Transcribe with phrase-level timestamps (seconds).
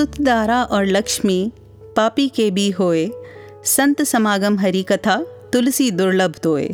[0.00, 1.52] तुलसीदारा और लक्ष्मी
[1.96, 3.08] पापी के भी होए
[3.66, 5.16] संत समागम हरि कथा
[5.52, 6.68] तुलसी दुर्लभ तोए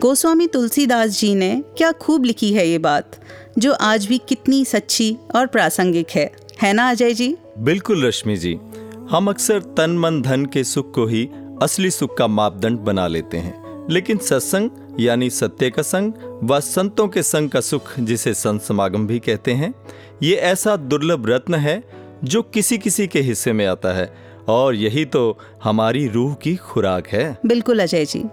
[0.00, 3.18] गोस्वामी तुलसीदास जी ने क्या खूब लिखी है ये बात
[3.58, 6.30] जो आज भी कितनी सच्ची और प्रासंगिक है
[6.62, 8.54] है ना अजय जी बिल्कुल रश्मि जी
[9.10, 11.28] हम अक्सर तन मन धन के सुख को ही
[11.62, 16.12] असली सुख का मापदंड बना लेते हैं लेकिन सत्संग यानी सत्य का संग
[16.44, 19.74] व संतों के संग का सुख जिसे संत समागम भी कहते हैं
[20.22, 21.82] ये ऐसा दुर्लभ रत्न है
[22.24, 24.14] जो किसी किसी के हिस्से में आता है
[24.48, 28.24] और यही तो हमारी रूह की खुराक है। बिल्कुल अजय जी।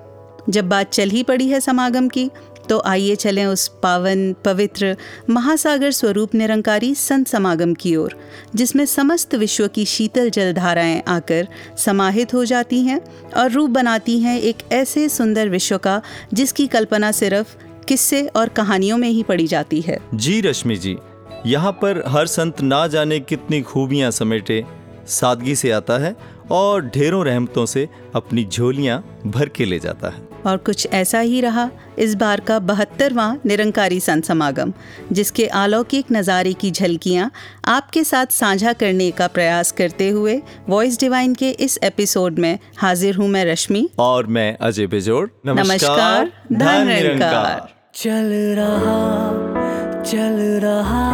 [0.50, 2.32] जब बात चल ही पड़ी है समागम की
[2.70, 4.98] तो आइए चलें उस पावन पवित्र
[5.30, 8.16] महासागर स्वरूप निरंकारी संत समागम की ओर
[8.56, 13.02] जिसमें समस्त विश्व की शीतल जल जलधाराएँ आकर समाहित हो जाती हैं
[13.38, 16.02] और रूप बनाती हैं एक ऐसे सुंदर विश्व का
[16.34, 17.56] जिसकी कल्पना सिर्फ़
[17.88, 20.98] किस्से और कहानियों में ही पड़ी जाती है। जी रश्मि जी।
[21.46, 24.64] यहाँ पर हर संत ना जाने कितनी खूबियाँ समेटे।
[25.10, 26.16] सादगी से आता है
[26.52, 31.42] और ढेरों रहमतों से अपनी झोलियाँ भर के ले जाता है। और कुछ ऐसा ही
[31.42, 34.74] रहा इस बार का बहत्तरवां निरंकारी संत समागम
[35.12, 37.30] जिसके अलौकिक नज़ारे की झलकियाँ
[37.68, 43.16] आपके साथ साझा करने का प्रयास करते हुए वॉइस डिवाइन के इस एपिसोड में हाजिर
[43.16, 51.08] हूँ मैं रश्मि। और मैं अजय बेजोड़। नमस्कार धन निरंकार। चल रहा चल रहा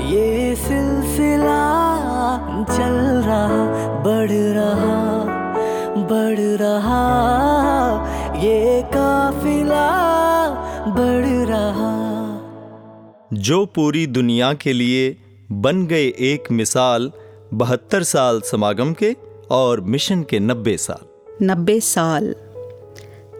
[0.00, 1.62] ये सिलसिला
[2.64, 3.64] चल रहा
[4.02, 4.98] बढ़ रहा
[6.02, 7.00] बढ़ रहा
[8.38, 9.88] ये काफिला
[10.88, 11.92] बढ़ रहा।
[13.32, 15.16] जो पूरी दुनिया के लिए
[15.52, 17.10] बन गए एक मिसाल
[17.54, 19.16] बहत्तर साल समागम के
[19.50, 22.34] और मिशन के नब्बे साल। नब्बे साल।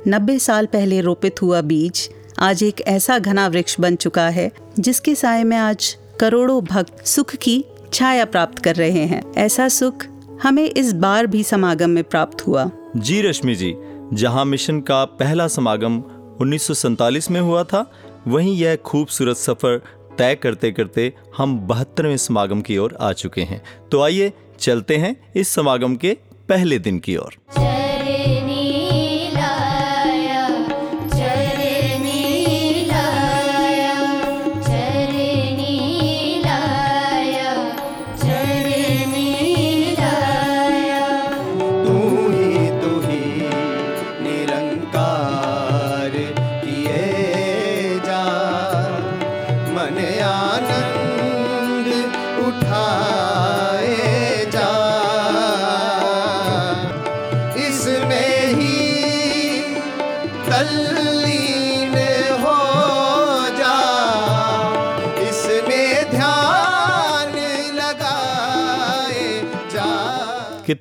[0.08, 5.15] नब्बे साल पहले रोपित हुआ बीज आज एक ऐसा घना वृक्ष बन चुका है जिसके
[5.15, 10.04] साय में आज करोड़ों भक्त सुख की छाया प्राप्त कर रहे हैं। ऐसा सुख
[10.43, 13.75] हमें इस बार भी समागम में प्राप्त हुआ। जी रश्मि जी
[14.12, 15.98] जहाँ मिशन का पहला समागम
[16.41, 17.91] उन्नीस में हुआ था
[18.26, 19.82] वहीं यह खूबसूरत सफ़र
[20.19, 23.62] तय करते करते हम बहत्तरवें समागम की ओर आ चुके हैं।
[23.93, 26.16] तो आइए चलते हैं इस समागम के
[26.49, 27.37] पहले दिन की ओर।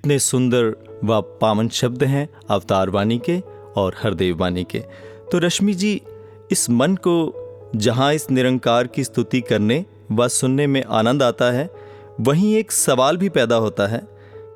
[0.04, 0.66] कितने सुंदर
[1.04, 3.38] व पावन शब्द हैं अवतार वाणी के
[3.78, 4.80] और हरदेव वाणी के।
[5.32, 6.02] तो रश्मि जी
[6.52, 7.14] इस मन को
[7.76, 11.70] जहाँ इस निरंकार की स्तुति करने व सुनने में आनंद आता है
[12.20, 14.02] वहीं एक सवाल भी पैदा होता है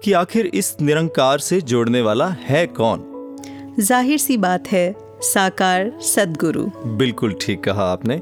[0.03, 3.03] कि आखिर इस निरंकार से जोड़ने वाला है कौन?
[3.79, 6.65] ज़ाहिर सी बात है साकार सदगुरु।
[6.97, 8.21] बिल्कुल ठीक कहा आपने।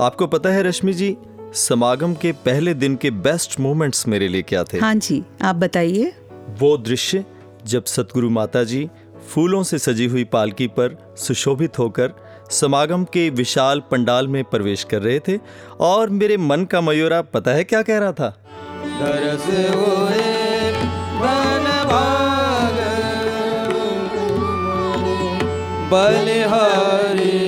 [0.00, 1.16] आपको पता है रश्मि जी
[1.54, 4.78] समागम के पहले दिन के बेस्ट मोमेंट्स मेरे लिए क्या थे?
[4.78, 6.12] हाँ जी आप बताइए।
[6.48, 7.24] वो दृश्य
[7.66, 8.90] जब सतगुरु माता जी
[9.30, 12.12] फूलों से सजी हुई पालकी पर सुशोभित होकर
[12.50, 15.38] समागम के विशाल पंडाल में प्रवेश कर रहे थे
[15.80, 18.36] और मेरे मन का मयूरा पता है क्या कह रहा था?
[25.92, 27.41] बलिहारी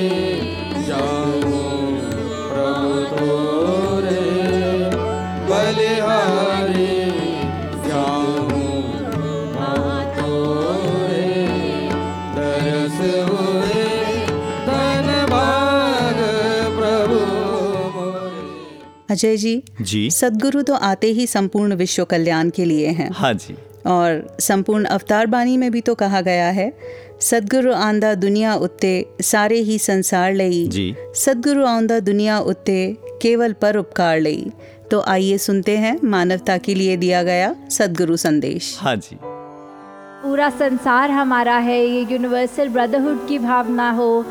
[19.14, 23.55] अजय जी जी। सदगुरु तो आते ही संपूर्ण विश्व कल्याण के लिए हैं। हाँ जी।
[23.87, 26.72] और संपूर्ण अवतार बानी में भी तो कहा गया है
[27.20, 33.76] सदगुरु आंदा दुनिया उत्ते सारे ही संसार लई। जी। सदगुरु आंदा दुनिया उत्ते केवल पर
[33.76, 34.50] उपकार लई।
[34.90, 41.10] तो आइए सुनते हैं मानवता के लिए दिया गया सदगुरु संदेश। हाँ जी। पूरा संसार
[41.10, 44.25] हमारा है ये यूनिवर्सल ब्रदरहुड की भावना हो।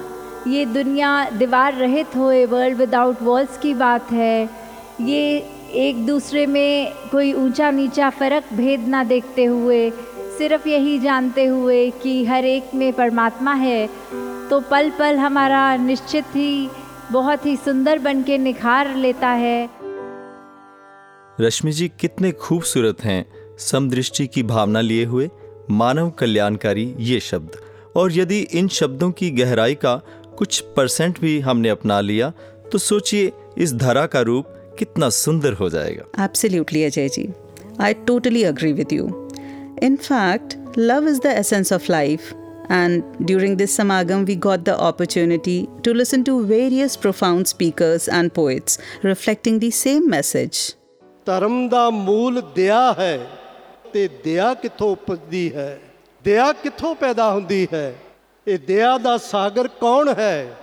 [0.48, 4.63] ये दुनिया दीवार रहित होए वर्ल्ड विदाउट वॉल्स की बात है।
[5.02, 5.38] ये
[5.76, 9.90] एक दूसरे में कोई ऊँचा नीचा फ़र्क भेद ना देखते हुए,
[10.38, 13.88] सिर्फ़ यही जानते हुए कि हर एक में परमात्मा है
[14.50, 16.70] तो पल पल हमारा निश्चित ही
[17.12, 19.70] बहुत ही सुंदर बन के निखार लेता है।
[21.42, 23.26] रश्मि जी, कितने खूबसूरत हैं।
[23.60, 25.30] समदृष्टि की भावना लिए हुए
[25.72, 27.58] मानव कल्याणकारी ये शब्द।
[27.96, 29.96] और यदि इन शब्दों की गहराई का
[30.38, 32.32] कुछ परसेंट भी हमने अपना लिया
[32.72, 34.46] तो सोचिए इस धरा का रूप
[34.79, 37.25] कितना सुंदर हो जाएगा Absolutely, Ajay ji.
[37.79, 39.07] I totally agree with you.
[39.83, 42.35] In fact, love is the essence of life.
[42.71, 48.33] And during this Samagam, we got the opportunity to listen to various profound speakers and
[48.33, 50.59] poets reflecting the same message.
[51.27, 53.19] ਧਰਮ ਦਾ ਮੂਲ ਦਇਆ ਹੈ
[53.93, 55.79] ਤੇ ਦਇਆ ਕਿੱਥੋਂ ਉਪਜਦੀ ਹੈ
[56.25, 57.95] ਦਇਆ ਕਿੱਥੋਂ ਪੈਦਾ ਹੁੰਦੀ ਹੈ
[58.47, 60.57] ਇਹ ਦਇਆ ਦਾ ਸਾਗਰ ਕੌਣ ਹੈ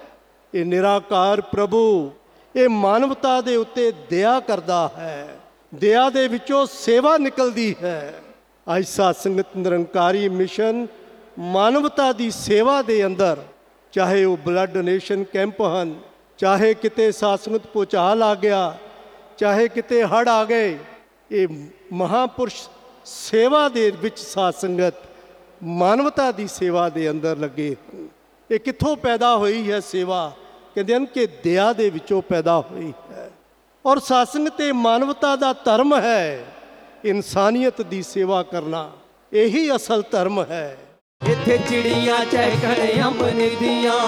[0.54, 2.12] ਇਹ ਨਿਰਾਕਾਰ ਪ੍ਰਭੂ
[2.57, 5.39] ਇਹ ਮਾਨਵਤਾ ਦੇ ਉੱਤੇ ਦਇਆ ਕਰਦਾ ਹੈ।
[5.75, 8.15] ਦਇਆ ਦੇ ਵਿੱਚੋਂ ਸੇਵਾ ਨਿਕਲਦੀ ਹੈ।
[8.77, 10.87] ਅੱਜ ਸਾਧ ਸੰਗਤ ਨਿਰੰਕਾਰੀ ਮਿਸ਼ਨ
[11.39, 13.37] ਮਾਨਵਤਾ ਦੀ ਸੇਵਾ ਦੇ ਅੰਦਰ,
[13.93, 15.95] ਚਾਹੇ ਉਹ ਬਲੱਡ ਡੋਨੇਸ਼ਨ ਕੈਂਪ ਹਨ,
[16.39, 18.77] ਚਾਹੇ ਕਿਤੇ ਸਾਧ ਸੰਗਤ ਭੁਚਾਲ ਆ ਗਿਆ,
[19.39, 20.79] ਚਾਹੇ ਕਿਤੇ ਹੜ ਆ ਗਏ,
[21.31, 21.49] ਇਹ
[21.93, 22.69] ਮਹਾਪੁਰਸ਼
[23.05, 24.95] ਸੇਵਾ ਦੇ ਵਿੱਚ ਸਾਧ ਸੰਗਤ
[25.63, 28.09] ਮਾਨਵਤਾ ਦੀ ਸੇਵਾ ਦੇ ਅੰਦਰ ਲੱਗੇ ਹਨ।
[28.51, 30.33] ਇਹ ਕਿੱਥੋਂ ਪੈਦਾ ਹੋਈ ਹੈ ਸੇਵਾ?
[30.75, 33.31] ਕਹਿੰਦੇ ਹਨ ਕਿ ਦਇਆ ਦੇ ਵਿੱਚੋਂ ਪੈਦਾ ਹੋਈ ਹੈ।
[33.85, 36.45] ਔਰ ਸਾਧ ਸੰਗਤ ਇਹ ਮਾਨਵਤਾ ਦਾ ਧਰਮ ਹੈ
[37.05, 38.91] ਇਨਸਾਨੀਅਤ ਦੀ ਸੇਵਾ ਕਰਨਾ,
[39.33, 40.77] ਇਹੀ ਅਸਲ ਧਰਮ ਹੈ।
[41.23, 43.99] ਇੱਥੇ ਚਿੜੀਆਂ ਚਹਿਕਣ ਅਮਨ ਦੀਆਂ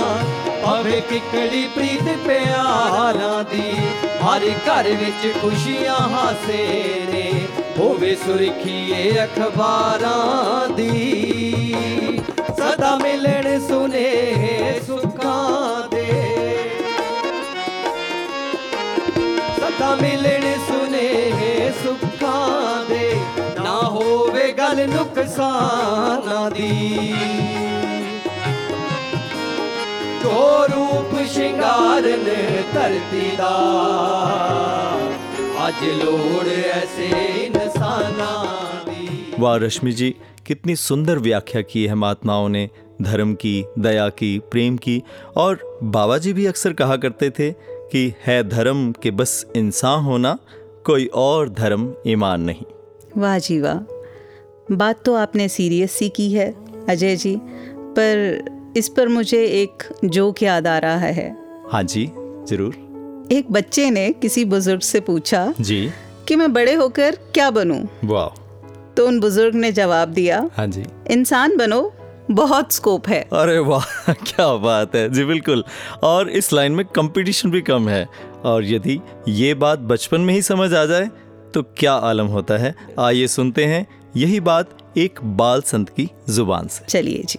[0.62, 3.70] ਭਾਵੇਂ ਕਿਕੜੀ ਪ੍ਰੀਤ ਪਿਆਰਾਂ ਦੀ।
[4.18, 6.66] ਹਰ ਘਰ ਵਿੱਚ ਖੁਸ਼ੀਆਂ ਹਾਸੇ
[7.12, 7.24] ਨੇ,
[7.78, 11.74] ਹੋਵੇ ਸੁਰਖੀਏ ਅਖਬਾਰਾਂ ਦੀ।
[12.58, 15.21] ਸਦਾ ਮਿਲਣ ਸੁਨੇ ਸੁੱਖਾਂ
[20.66, 21.08] सुने
[22.88, 23.04] दे
[23.58, 24.86] ना होवे गल
[26.54, 26.70] दी
[30.72, 32.26] रूप शिंगारन
[32.74, 33.26] धरती
[35.98, 37.08] लोड़ ऐसे
[37.46, 38.30] इंसाना
[39.40, 40.14] वाह रश्मि जी
[40.46, 42.68] कितनी सुंदर व्याख्या की है महात्माओं ने
[43.02, 45.02] धर्म की दया की प्रेम की
[45.36, 47.50] और बाबा जी भी अक्सर कहा करते थे
[47.92, 50.38] कि है धर्म के बस इंसान होना
[50.84, 52.64] कोई और धर्म ईमान नहीं।
[53.18, 56.54] वाह जी वाह। बात तो आपने सीरियस सी की है
[56.88, 57.36] अजय जी
[57.98, 61.30] पर इस पर मुझे एक जोक याद आ रहा है।
[61.72, 62.04] हाँ जी
[62.48, 65.90] ज़रूर। एक बच्चे ने किसी बुज़ुर्ग से पूछा जी।
[66.28, 67.84] कि मैं बड़े होकर क्या बनूं?
[68.04, 68.28] वाह।
[68.96, 71.92] तो उन बुज़ुर्ग ने जवाब दिया हाँ जी। इंसान बनो
[72.30, 75.64] बहुत स्कोप है। अरे वाह क्या बात है। जी बिल्कुल।
[76.02, 78.08] और इस लाइन में कंपटीशन भी कम है।
[78.44, 81.10] और यदि ये बात बचपन में ही समझ आ जाए
[81.54, 82.74] तो क्या आलम होता है?
[83.00, 83.86] आइए सुनते हैं
[84.16, 87.38] यही बात एक बाल संत की ज़ुबान से। चलिए जी।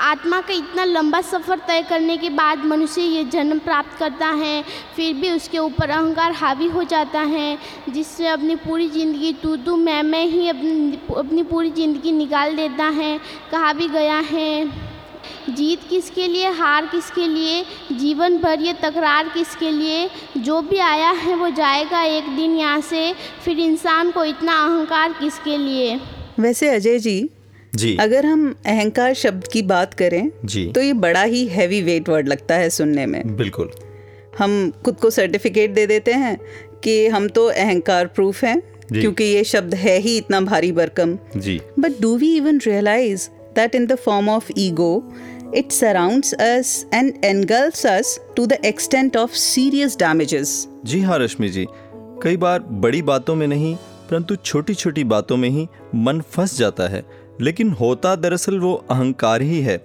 [0.00, 4.62] आत्मा का इतना लंबा सफ़र तय करने के बाद मनुष्य ये जन्म प्राप्त करता है,
[4.96, 7.58] फिर भी उसके ऊपर अहंकार हावी हो जाता है,
[7.88, 12.84] जिससे अपनी पूरी ज़िंदगी तू तू मैं मैं ही अपनी अपनी पूरी ज़िंदगी निकाल देता
[12.84, 13.18] है,
[13.50, 14.64] कहा भी गया है।
[15.48, 21.10] जीत किसके लिए, हार किसके लिए, जीवन भर ये तकरार किसके लिए, जो भी आया
[21.12, 23.12] है वो जाएगा एक दिन यहाँ से,
[23.44, 25.96] फिर इंसान को इतना अहंकार किसके लिए?
[26.40, 27.18] वैसे अजय जी
[27.76, 32.08] जी। अगर हम अहंकार शब्द की बात करें जी। तो ये बड़ा ही हैवी वेट
[32.08, 33.70] वर्ड लगता है सुनने में। बिल्कुल।
[34.38, 36.38] हम खुद को सर्टिफिकेट दे देते हैं
[36.84, 41.60] कि हम तो अहंकार प्रूफ हैं। क्योंकि ये शब्द है ही इतना भारी भरकम। जी।
[41.80, 44.90] But do we even realize that in the form of ego,
[45.54, 50.66] it surrounds us and engulfs us to the extent of serious damages?
[50.84, 51.66] जी हाँ रश्मि जी।
[52.22, 53.76] कई बार बड़ी बातों में नहीं
[54.10, 57.04] परंतु छोटी छोटी बातों में ही मन फंस जाता है।
[57.40, 59.76] लेकिन होता दरअसल वो अहंकार ही है।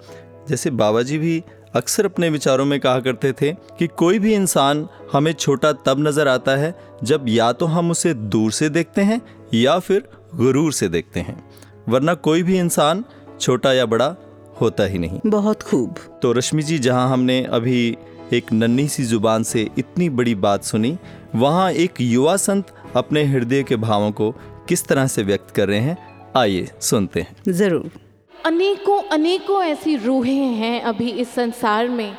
[0.49, 1.43] जैसे बाबा जी भी
[1.75, 6.27] अक्सर अपने विचारों में कहा करते थे कि कोई भी इंसान हमें छोटा तब नज़र
[6.27, 9.21] आता है जब या तो हम उसे दूर से देखते हैं
[9.53, 11.43] या फिर गुरूर से देखते हैं।
[11.89, 13.03] वरना कोई भी इंसान
[13.39, 14.15] छोटा या बड़ा
[14.61, 17.97] होता ही नहीं। बहुत खूब। तो रश्मि जी जहाँ हमने अभी
[18.33, 20.97] एक नन्ही सी ज़ुबान से इतनी बड़ी बात सुनी
[21.35, 24.31] वहाँ एक युवा संत अपने हृदय के भावों को
[24.69, 25.97] किस तरह से व्यक्त कर रहे हैं
[26.37, 27.91] आइए सुनते हैं। ज़रूर।
[28.33, 32.15] अनेकों अनेकों ऐसी रूहें हैं अभी इस संसार में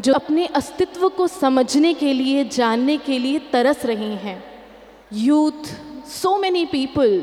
[0.00, 4.42] जो अपने अस्तित्व को समझने के लिए जानने के लिए तरस रही हैं।
[5.14, 5.68] Youth
[6.12, 7.20] so many people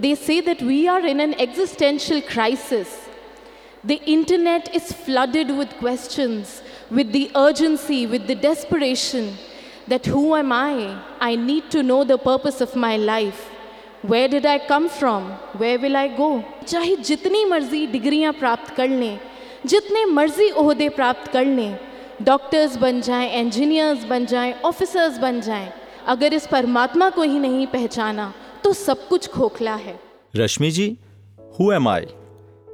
[0.00, 2.86] they say that we are in an existential crisis
[3.86, 6.42] the internet is flooded with question
[6.92, 9.34] with the urgency with the desperation
[9.88, 10.88] that who am I
[11.22, 13.50] I need to know the purpose of my life
[14.04, 16.28] Where did I come from Where will I go
[16.68, 19.18] चाहे जितनी मर्ज़ी डिग्रियाँ प्राप्त कर लें,
[19.66, 21.78] जितने मर्ज़ी ओहदे प्राप्त कर लें
[22.22, 25.72] डॉक्टर्स बन जाएँ इंजीनियर्स बन जाएँ ऑफिसर्स बन जाएँ,
[26.06, 28.32] अगर इस परमात्मा को ही नहीं पहचाना
[28.64, 29.98] तो सब कुछ खोखला है।
[30.36, 30.86] रश्मि जी
[31.58, 32.06] हु एम आई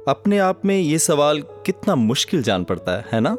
[0.07, 3.35] अपने आप में ये सवाल कितना मुश्किल जान पड़ता है है ना?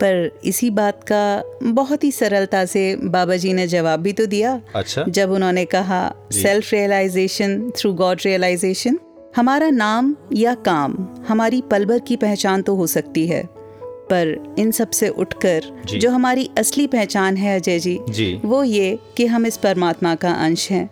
[0.00, 4.60] पर इसी बात का बहुत ही सरलता से बाबा जी ने जवाब भी तो दिया।
[4.76, 8.98] अच्छा। जब उन्होंने कहा self realisation through God realisation
[9.36, 10.96] हमारा नाम या काम
[11.28, 13.42] हमारी पल भर की पहचान तो हो सकती है
[14.10, 19.26] पर इन सबसे उठकर जो। हमारी असली पहचान है अजय जी जी। वो ये कि
[19.26, 20.90] हम इस परमात्मा का अंश हैं।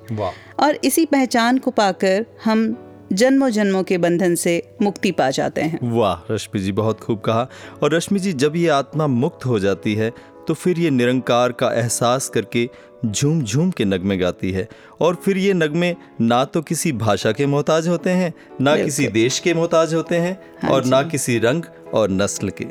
[0.61, 5.78] और इसी पहचान को पाकर हम जन्मों जन्मों के बंधन से मुक्ति पा जाते हैं।
[5.90, 7.47] वाह रश्मि जी बहुत खूब कहा।
[7.83, 10.12] और रश्मि जी जब ये आत्मा मुक्त हो जाती है
[10.49, 12.69] तो फिर ये निरंकार का एहसास करके
[13.07, 14.69] झूम झूम के नगमे गाती है।
[15.00, 19.38] और फिर ये नगमे ना तो किसी भाषा के मोहताज होते हैं ना किसी देश
[19.38, 21.64] के मोहताज होते हैं हाँ और ना किसी रंग
[21.95, 22.66] और नस्ल के।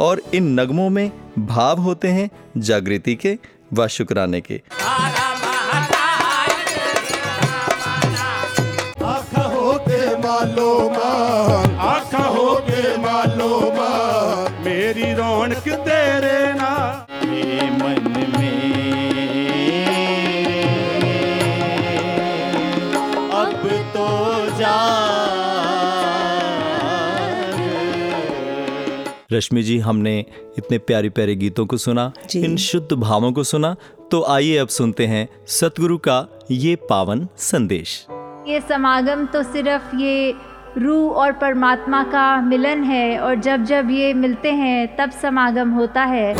[0.00, 3.36] और इन नगमों में भाव होते हैं जागृति के
[3.72, 4.60] व शुक्राने के।
[29.36, 30.18] रश्मि जी हमने
[30.58, 33.76] इतने प्यारे प्यारे गीतों को सुना इन शुद्ध भावों को सुना
[34.10, 38.06] तो आइए अब सुनते हैं सतगुरु का ये पावन संदेश।
[38.48, 40.34] ये समागम तो सिर्फ़ ये
[40.78, 46.04] रूह और परमात्मा का मिलन है और जब जब ये मिलते हैं तब समागम होता
[46.04, 46.34] है।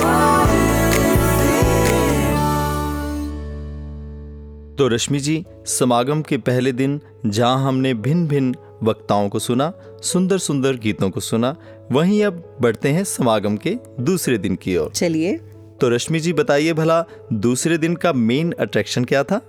[4.76, 9.72] तो रश्मि जी समागम के पहले दिन जहाँ हमने भिन्न भिन्न वक्ताओं को सुना
[10.02, 11.56] सुंदर सुंदर गीतों को सुना
[11.92, 15.36] वहीं अब बढ़ते हैं समागम के दूसरे दिन की ओर। चलिए।
[15.80, 19.40] तो रश्मि जी बताइए भला दूसरे दिन का मेन अट्रैक्शन क्या था?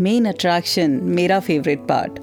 [0.00, 2.18] मेन अट्रैक्शन मेरा फेवरेट पार्ट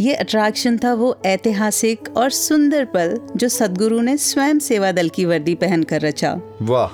[0.00, 5.24] ये अट्रैक्शन था वो ऐतिहासिक और सुंदर पल जो सदगुरु ने स्वयं सेवा दल की
[5.24, 6.88] वर्दी पहनकर रचा। वाह।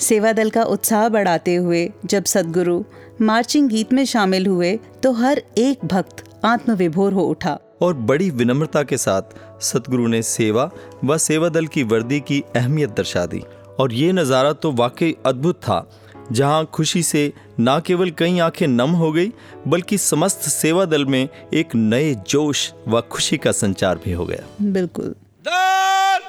[0.00, 2.84] सेवा दल का उत्साह बढ़ाते हुए जब सदगुरु
[3.20, 8.82] मार्चिंग गीत में शामिल हुए तो हर एक भक्त आत्मविभोर हो उठा। और बड़ी विनम्रता
[8.82, 10.70] के साथ सतगुरु ने सेवा
[11.04, 13.42] व सेवा दल की वर्दी की अहमियत दर्शा दी।
[13.80, 15.84] और ये नज़ारा तो वाकई अद्भुत था
[16.32, 19.32] जहाँ खुशी से ना केवल कई आँखें नम हो गई
[19.66, 24.44] बल्कि समस्त सेवा दल में एक नए जोश व खुशी का संचार भी हो गया।
[24.72, 25.14] बिल्कुल।
[25.48, 26.26] दल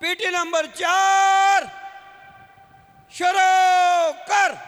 [0.00, 1.66] पीटी नंबर चार
[3.12, 4.67] शुरू कर।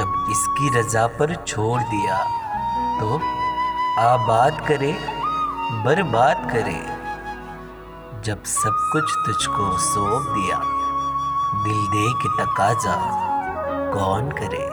[0.00, 2.18] जब इसकी रजा पर छोड़ दिया
[3.00, 3.16] तो
[4.02, 4.92] आबाद करे,
[5.84, 6.78] बर्बाद करे।
[8.24, 10.60] जब सब कुछ तुझको सौंप दिया,
[11.64, 12.96] दिल दे के तकाजा
[13.94, 14.64] कौन करे?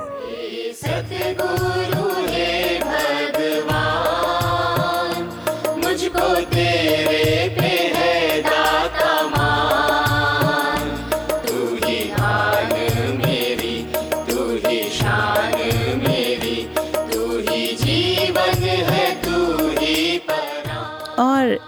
[1.44, 2.07] और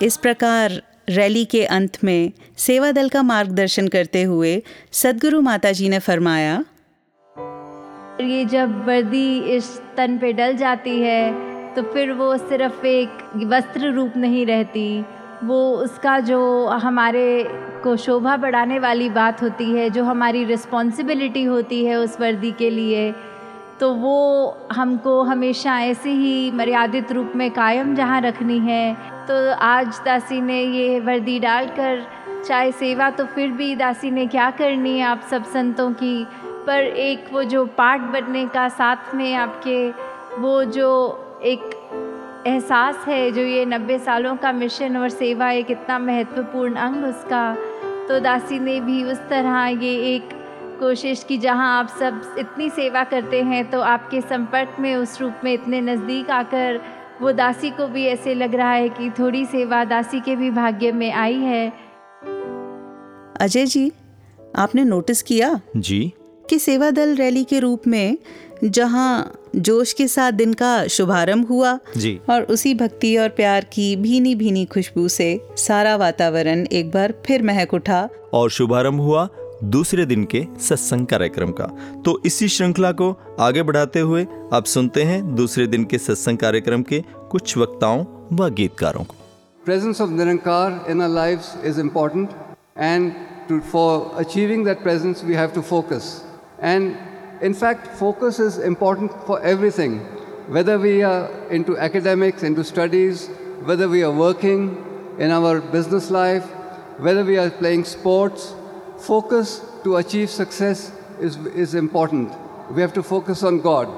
[0.10, 0.72] इस प्रकार
[1.10, 4.52] रैली के अंत में सेवा दल का मार्गदर्शन करते हुए
[4.92, 6.54] सदगुरु माता जी ने फरमाया,
[8.22, 11.22] ये जब वर्दी इस तन पे डल जाती है
[11.76, 14.88] तो फिर वो सिर्फ़ एक वस्त्र रूप नहीं रहती।
[15.44, 16.42] वो उसका जो
[16.80, 17.46] हमारे
[17.84, 22.70] को शोभा बढ़ाने वाली बात होती है, जो हमारी रिस्पॉन्सिबिलिटी होती है उस वर्दी के
[22.70, 23.12] लिए
[23.80, 28.94] तो वो हमको हमेशा ऐसे ही मर्यादित रूप में कायम जहाँ रखनी है।
[29.28, 32.06] तो आज दासी ने ये वर्दी डालकर
[32.48, 36.28] चाहे सेवा तो फिर भी दासी ने क्या करनी है आप सब संतों की?
[36.68, 39.90] पर एक वो जो पार्ट बनने का साथ में आपके
[40.42, 40.90] वो जो
[41.44, 47.04] एक एहसास है, जो ये नब्बे सालों का मिशन और सेवा एक इतना महत्वपूर्ण अंग
[47.06, 47.56] उसका
[48.08, 50.39] तो दासी ने भी उस तरह ये एक
[50.80, 55.34] कोशिश की जहाँ आप सब इतनी सेवा करते हैं तो आपके संपर्क में उस रूप
[55.44, 56.82] में इतने नज़दीक आकर
[57.22, 60.92] वो दासी को भी ऐसे लग रहा है कि थोड़ी सेवा दासी के भी भाग्य
[60.92, 61.74] में आई है।
[63.42, 63.92] अजय जी
[64.56, 65.62] आपने नोटिस किया?
[65.78, 66.14] जी।
[66.50, 68.18] कि सेवा दल रैली के रूप में
[68.64, 73.96] जहाँ जोश के साथ दिन का शुभारंभ हुआ जी। और उसी भक्ति और प्यार की
[73.96, 79.28] भीनी भीनी खुशबू से सारा वातावरण एक बार फिर महक उठा। और शुभारंभ हुआ
[79.64, 81.66] दूसरे दिन के सत्संग कार्यक्रम का।
[82.06, 86.84] तो इसी श्रृंखला को आगे बढ़ाते हुए आप सुनते हैं दूसरे दिन के सत्संग कार्यक्रम
[86.84, 89.16] के कुछ वक्ताओं व गीतकारों को।
[89.66, 92.30] Presence of Nirankar in our life is important
[92.78, 93.12] and
[93.72, 96.08] for achieving that presence we have to focus
[96.64, 96.92] and
[97.44, 99.42] in fact focus is important for
[99.80, 100.00] everything
[100.50, 103.28] whether we are into academics into studies
[103.68, 104.70] whether we are working
[105.22, 106.50] in our business life
[107.02, 108.54] whether we are playing sports
[109.00, 112.34] Focus to achieve success is, is important.
[112.72, 113.90] We have to focus on God.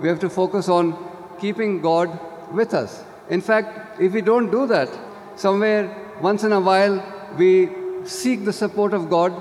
[0.00, 0.96] We have to focus on
[1.40, 2.18] keeping God
[2.52, 3.04] with us.
[3.28, 4.88] In fact, if we don't do that,
[5.36, 7.02] somewhere once in a while
[7.36, 7.70] we
[8.04, 9.32] seek the support of God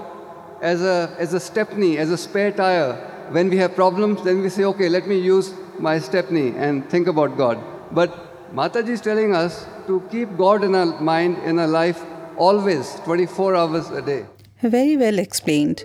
[0.62, 2.93] as a, as a stepney, as a spare tire.
[3.31, 7.07] When we have problems, then we say, okay, let me use my stepney and think
[7.07, 7.60] about God.
[7.91, 12.03] But Mataji is telling us to keep God in our mind, in our life,
[12.38, 14.25] always, 24 hours a day.
[14.62, 15.83] Very well explained.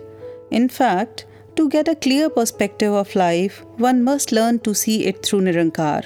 [0.49, 1.25] In fact,
[1.55, 6.01] to get a clear perspective of life, one must learn to see it through Nirankar.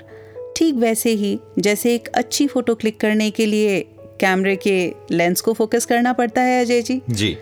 [0.57, 3.79] ठीक वैसे ही जैसे एक अच्छी photo click करने के लिए
[4.19, 4.75] कैमरे के
[5.11, 7.35] लेंस को फोकस करना पड़ता है Ajay ji ji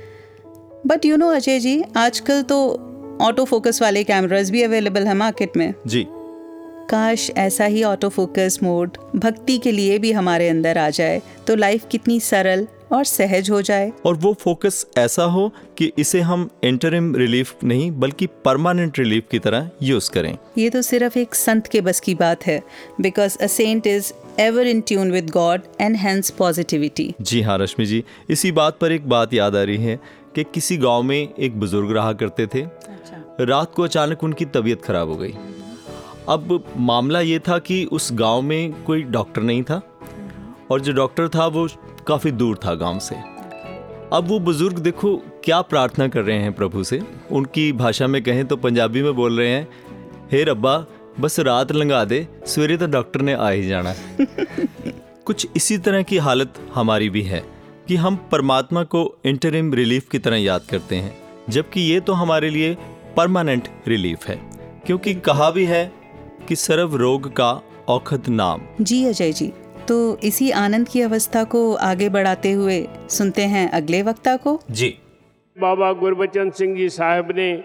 [0.88, 2.58] but you know Ajay ji आजकल तो
[3.22, 6.06] ऑटो फोकस वाले कैमरास भी अवेलेबल है मार्केट में जी
[6.90, 11.56] काश ऐसा ही ऑटो फोकस मोड भक्ति के लिए भी हमारे अंदर आ जाए तो
[11.56, 16.50] लाइफ कितनी सरल और सहज हो जाए। और वो फोकस ऐसा हो कि इसे हम
[16.64, 21.68] इंटरिम रिलीफ नहीं बल्कि परमानेंट रिलीफ की तरह यूज़ करें। ये तो सिर्फ़ एक संत
[21.68, 22.62] के बस की बात है
[23.02, 27.86] because a saint is ever in tune with God and hence positivity जी हाँ रश्मि
[27.86, 30.00] जी इसी बात पर एक बात याद आ रही है
[30.36, 34.84] कि किसी गाँव में एक बुज़ुर्ग रहा करते थे। अच्छा। रात को अचानक उनकी तबीयत
[34.86, 35.34] खराब हो गई।
[36.30, 39.82] अब मामला ये था कि उस गाँव में कोई डॉक्टर नहीं था
[40.72, 41.68] और जो डॉक्टर था वो
[42.04, 43.16] काफ़ी दूर था गाँव से।
[44.14, 48.46] अब वो बुज़ुर्ग देखो क्या प्रार्थना कर रहे हैं प्रभु से। उनकी भाषा में कहें
[48.46, 49.68] तो पंजाबी में बोल रहे हैं,
[50.32, 50.86] हे रब्बा,
[51.20, 53.94] बस रात लंगा दे, सवेरे तो डॉक्टर ने आ ही जाना।
[55.26, 57.44] कुछ इसी तरह की हालत हमारी भी है
[57.88, 61.16] कि हम परमात्मा को इंटरिम रिलीफ की तरह याद करते हैं,
[61.50, 62.78] जबकि ये तो हमारे लिए
[63.18, 64.40] परमानेंट रिलीफ है,
[64.86, 65.92] क्योंकि कहा भी है
[66.48, 67.52] कि सर्व रोग का
[67.88, 69.52] औखद नाम। जी अजय जी
[69.88, 74.98] तो इसी आनंद की अवस्था को आगे बढ़ाते हुए सुनते हैं अगले वक्ता को। जी।
[75.58, 77.64] बाबा गुरबचन सिंह जी साहब ने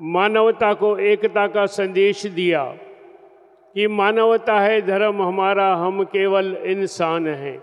[0.00, 2.64] मानवता को एकता का संदेश दिया
[3.74, 7.58] कि मानवता है धर्म हमारा हम केवल इंसान हैं।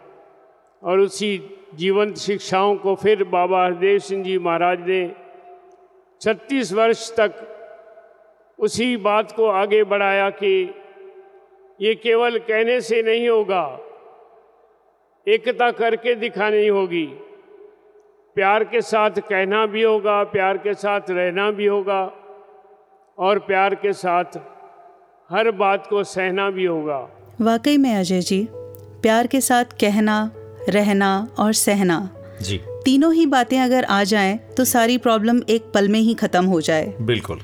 [0.84, 1.38] और उसी
[1.76, 5.12] जीवंत शिक्षाओं को फिर बाबा हरदेव सिंह जी महाराज ने
[6.22, 7.48] छत्तीस वर्ष तक
[8.60, 10.76] उसी बात को आगे बढ़ाया कि
[11.80, 13.64] ये केवल कहने से नहीं होगा
[15.28, 17.06] एकता करके दिखानी होगी।
[18.36, 22.02] प्यार के साथ कहना भी होगा प्यार के साथ रहना भी होगा
[23.18, 24.38] और प्यार के साथ
[25.30, 27.00] हर बात को सहना भी होगा।
[27.42, 30.32] वाकई में अजय जी प्यार के साथ कहना
[30.70, 31.98] रहना और सहना
[32.42, 36.46] जी। तीनों ही बातें अगर आ जाएँ तो सारी प्रॉब्लम एक पल में ही खत्म
[36.46, 37.40] हो जाए। बिल्कुल।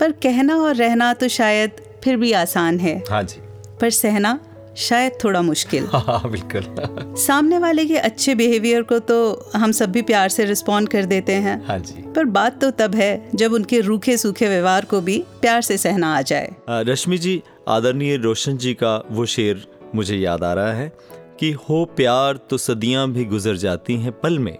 [0.00, 3.40] पर कहना और रहना तो शायद फिर भी आसान है। हाँ जी।
[3.80, 4.38] पर सहना
[4.78, 10.02] शायद थोड़ा मुश्किल। हाँ बिल्कुल। सामने वाले के अच्छे बिहेवियर को तो हम सब भी
[10.02, 13.80] प्यार से रिस्पॉन्ड कर देते हैं। हाँ जी। पर बात तो तब है जब उनके
[13.80, 18.74] रूखे सूखे व्यवहार को भी प्यार से सहना आ जाए। रश्मि जी आदरणीय रोशन जी
[18.74, 20.92] का वो शेर मुझे याद आ रहा है
[21.40, 24.56] कि हो प्यार तो सदियाँ भी गुजर जाती हैं पल में।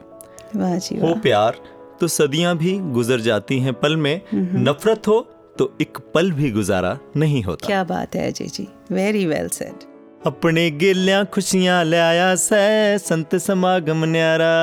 [0.57, 1.61] वाह जी हो प्यार
[2.01, 5.19] तो सदियाँ भी गुजर जाती हैं पल में। नफरत हो
[5.59, 8.67] तो एक पल भी गुजारा नहीं होता। क्या बात है Ajay ji.
[8.91, 9.87] Very well said
[10.27, 14.55] अपने गेलियाँ खुशियाँ ले आया सै संत समागम न्यारा।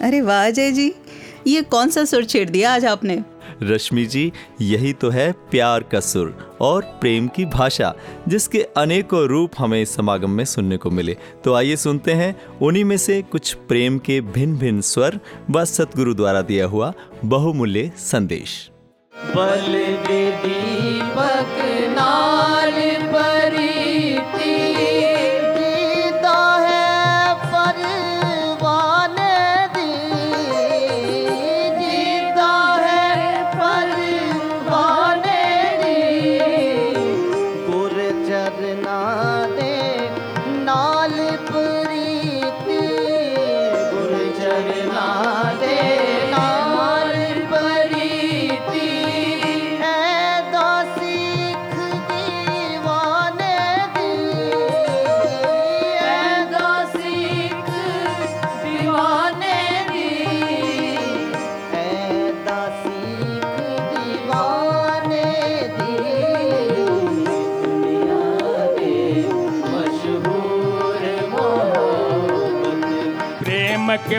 [0.00, 0.92] अरे वाह अजय जी।
[1.46, 3.22] ये कौन सा सुर छेड़ दिया आज आपने?
[3.62, 7.92] रश्मि जी यही तो है प्यार का सुर और प्रेम की भाषा
[8.28, 12.84] जिसके अनेकों रूप हमें इस समागम में सुनने को मिले। तो आइए सुनते हैं उन्हीं
[12.84, 16.92] में से कुछ प्रेम के भिन्न भिन्न स्वर व सतगुरु द्वारा दिया हुआ
[17.24, 18.70] बहुमूल्य संदेश।
[19.16, 19.72] बल
[20.06, 21.54] दे दीपक
[21.96, 22.63] नाल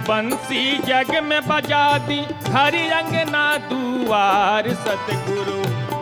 [0.07, 2.19] बंसी जग में बजा दी
[2.53, 5.55] हरि अंगना दुआर सतगुरु।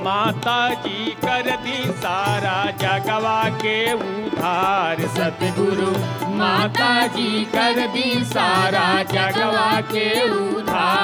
[0.03, 5.91] माता जी कर दी सारा जगवा के उधार सतगुरु।
[6.35, 11.02] माता जी कर दी सारा जगवा के उधार।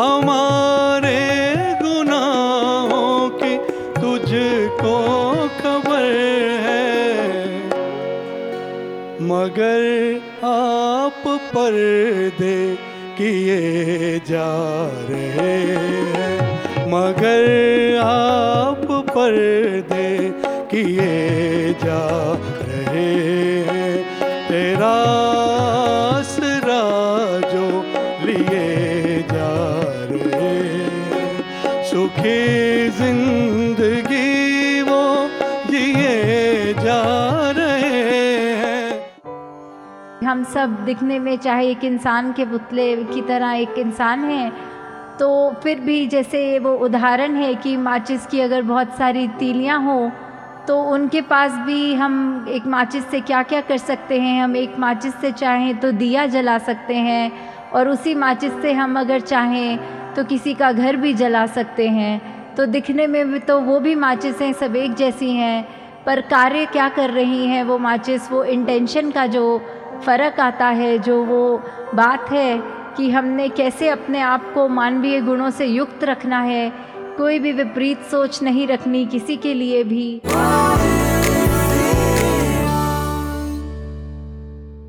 [0.00, 1.22] हमारे
[3.30, 3.58] की
[5.62, 6.04] खबर
[6.60, 6.92] है।
[9.22, 12.74] मगर आप पर्दे
[13.18, 14.50] किए जा
[15.10, 15.62] रहे
[16.12, 16.52] हैं।
[16.88, 17.42] मगर
[18.04, 20.18] आप पर्दे
[20.70, 23.14] किए जा रहे
[24.48, 25.21] तेरा
[40.54, 44.50] सब दिखने में, चाहे एक इंसान के पुतले की तरह एक इंसान है
[45.18, 45.28] तो
[45.62, 50.10] फिर भी जैसे वो उदाहरण है कि माचिस की अगर बहुत सारी तीलियाँ हो
[50.68, 54.42] तो उनके पास भी हम एक माचिस से क्या क्या कर सकते हैं?
[54.42, 57.32] हम एक माचिस से चाहें तो दिया जला सकते हैं,
[57.72, 62.20] और उसी माचिस से हम अगर चाहें तो किसी का घर भी जला सकते हैं।
[62.54, 65.66] तो दिखने में भी तो वो भी माचिसें सब एक जैसी हैं,
[66.06, 68.30] पर कार्य क्या कर रही हैं वो माचिस?
[68.32, 69.60] वो इंटेंशन का जो
[70.06, 71.62] फ़र्क आता है, जो वो
[71.94, 72.62] बात है
[72.96, 76.72] कि हमने कैसे अपने आप को मानवीय गुणों से युक्त रखना है।
[77.16, 80.20] कोई भी विपरीत सोच नहीं रखनी किसी के लिए भी।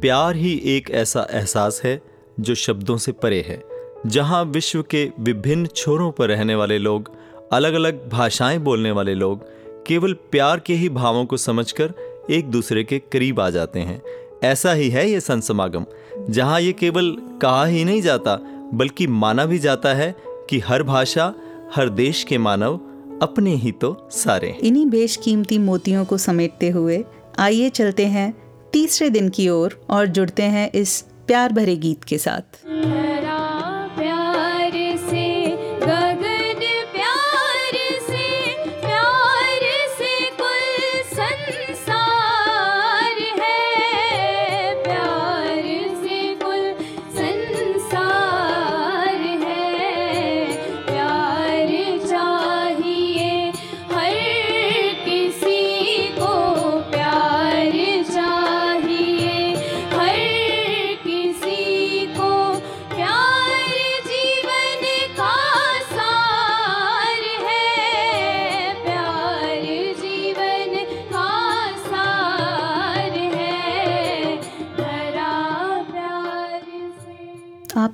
[0.02, 2.02] प्यार ही एक ऐसा एहसास है,
[2.40, 3.64] जो शब्दों से परे है,
[4.06, 7.12] जहाँ विश्व के विभिन्न छोरों पर रहने वाले लोग
[7.52, 9.46] अलग अलग भाषाएँ बोलने वाले लोग,
[9.86, 11.94] केवल प्यार के ही भावों को समझकर
[12.32, 14.02] एक दूसरे के करीब आ जाते हैं।
[14.44, 15.86] ऐसा ही है ये संत समागम
[16.30, 18.36] जहाँ ये केवल कहा ही नहीं जाता
[18.74, 20.16] बल्कि माना भी जाता है
[20.50, 21.34] कि हर भाषा
[21.76, 22.80] हर देश के मानव
[23.22, 27.04] अपने ही तो सारे इन्हीं बेशकीमती मोतियों को समेटते हुए
[27.40, 32.04] आइए चलते हैं तीसरे दिन की ओर और, और जुड़ते हैं इस प्यार भरे गीत
[32.04, 32.68] के साथ।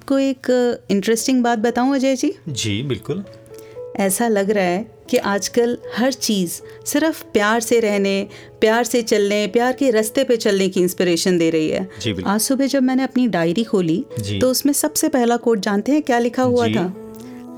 [0.10, 2.32] आपको एक इंटरेस्टिंग बात बताऊँ अजय जी?
[2.50, 3.24] जी बिल्कुल।
[3.98, 6.54] ऐसा लग रहा है कि आजकल हर चीज़
[6.86, 8.14] सिर्फ़ प्यार से रहने
[8.62, 12.32] प्यार से चलने प्यार के रास्ते पे चलने की इंस्पिरेशन दे रही है। जी बिल्कुल।
[12.34, 14.04] आज सुबह जब मैंने अपनी डायरी खोली
[14.42, 16.94] तो उसमें सबसे पहला कोट जानते हैं क्या लिखा हुआ था?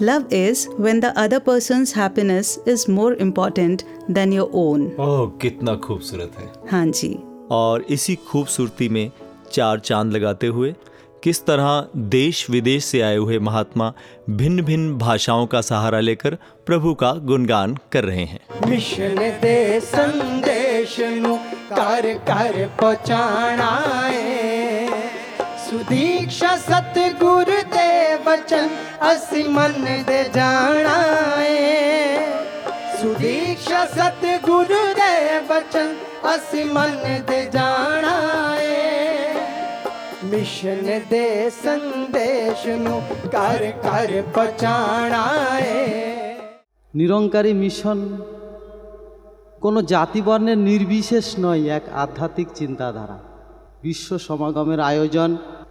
[0.02, 5.76] Love is when the other person's happiness is more important than your own oh कितना
[5.88, 7.18] खूबसूरत है। हाँ जी।
[7.52, 9.10] और इसी खूबसूरती में
[9.52, 10.76] चार चाँद लगाते हुए
[11.24, 13.92] किस तरह देश विदेश से आए हुए महात्मा
[14.30, 20.96] भिन्न भिन्न भाषाओं का सहारा लेकर प्रभु का गुणगान कर रहे हैं। मिशन दे संदेश
[21.72, 24.22] कर कर पहुंचाणाए
[25.70, 28.70] सुदीक्षा सतगुरु दे वचन
[29.02, 31.60] असी मन दे जाणाए
[33.02, 36.98] सुदीक्षा सतगुरु दे वचन असि मन
[37.30, 38.91] दे जाणाए
[40.31, 43.01] ਮਿਸ਼ਨ ਦੇ ਸੰਦੇਸ਼ ਨੂੰ
[43.33, 45.23] ਕਰ ਕਰ ਪਹੁੰਚਾਣਾ
[45.61, 46.07] ਏ
[46.95, 47.99] নিরঙ্কারী মিশন
[49.63, 53.19] কোনো জাতিবর্ণের নির্বিশেষ নয় এক আধ্যাত্মিক চিন্তাধারা
[53.83, 55.31] বিশ্ব সমাগমের আয়োজন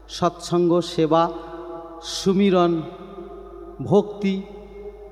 [0.09, 1.23] সৎসঙ্গ সেবা
[2.13, 2.73] সুমিরন
[3.81, 4.35] ভক্তি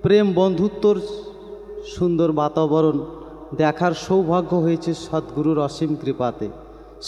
[0.03, 0.95] প্রেম বন্ধুত্বর
[1.93, 2.97] সুন্দর বাতাবরণ
[3.57, 6.47] দেখার সৌভাগ্য হয়েছে সদ্গুরুর অসীম কৃপাতে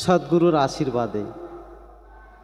[0.02, 1.24] সদ্গুরুর আশীর্বাদে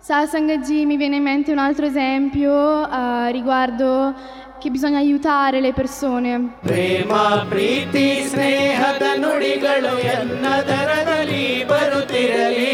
[0.05, 2.51] Ciao Sangaji, mi viene in mente un altro esempio
[2.89, 4.13] eh, riguardo
[4.60, 6.31] che bisogna aiutare le persone.
[6.65, 7.12] ಪ್ರೇಮ
[7.51, 12.73] ಪ್ರೀತಿ ಸ್ನೇಹದ ನುಡಿಗಳು ಎನ್ನದರದಲ್ಲಿ ಬರುತ್ತಿರಲಿ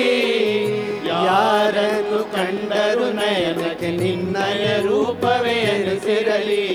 [1.09, 6.65] ಯಾರನ್ನು ಕಂಡರು ನಯನಕ್ಕೆ ನಿನ್ನಯ ರೂಪವೇ ಅನಿಸಿರಲಿ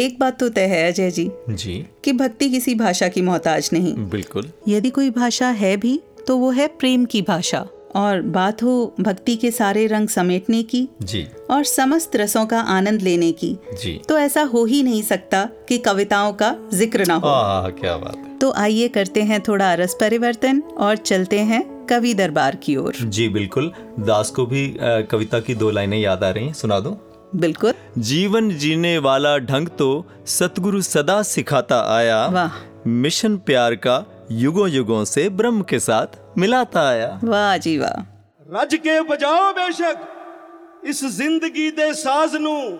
[0.00, 3.94] एक बात तो तय है अजय जी। जी। कि भक्ति किसी भाषा की मोहताज नहीं।
[4.10, 8.94] बिल्कुल। यदि कोई भाषा है भी तो वो है प्रेम की भाषा। और बात हो
[9.00, 14.00] भक्ति के सारे रंग समेटने की जी। और समस्त रसों का आनंद लेने की जी।
[14.08, 18.16] तो ऐसा हो ही नहीं सकता कि कविताओं का ज़िक्र ना हो। आह क्या बात
[18.16, 22.96] है। तो आइए करते हैं थोड़ा रस परिवर्तन और चलते हैं कवि दरबार की ओर।
[22.96, 26.80] जी बिल्कुल। दास को भी अ, कविता की दो लाइनें याद आ रही हैं सुना
[26.80, 26.90] दो?
[27.35, 27.73] बिल्कुल
[28.07, 29.87] जीवन जीने वाला ढंग तो
[30.29, 32.59] सतगुरु सदा सिखाता आया वाह
[32.99, 34.03] मिशन प्यार का
[34.33, 38.03] युगों युगों से ब्रह्म के साथ मिलाता आया वाह जी वाह
[38.47, 42.77] ਰੱਜ ਕੇ ਵਜਾਓ ਬੇਸ਼ੱਕ ਇਸ ਜ਼ਿੰਦਗੀ ਦੇ ਸਾਜ਼ ਨੂੰ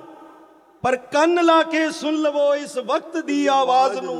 [0.84, 4.20] ਪਰ ਕੰਨ ਲਾ ਕੇ ਸੁਣ ਲਵੋ ਇਸ ਵਕਤ ਦੀ ਆਵਾਜ਼ ਨੂੰ